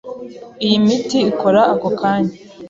Iyi 0.65 0.77
miti 0.85 1.17
ikora 1.31 1.61
ako 1.73 1.89
kanya. 1.99 2.35